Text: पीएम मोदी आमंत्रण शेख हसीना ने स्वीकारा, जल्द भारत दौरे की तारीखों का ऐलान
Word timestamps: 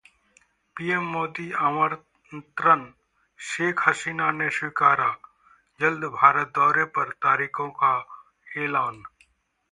पीएम 0.75 1.03
मोदी 1.07 1.43
आमंत्रण 1.63 2.85
शेख 3.39 3.83
हसीना 3.87 4.29
ने 4.31 4.49
स्वीकारा, 4.49 5.09
जल्द 5.79 6.05
भारत 6.13 6.47
दौरे 6.55 6.85
की 6.97 7.09
तारीखों 7.19 7.69
का 7.83 7.93
ऐलान 8.57 9.03